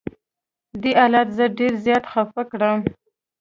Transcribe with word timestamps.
دې 0.81 0.91
حالت 0.99 1.27
زه 1.37 1.45
ډېر 1.57 1.73
زیات 1.85 2.03
خفه 2.11 2.43
کړم. 2.51 2.79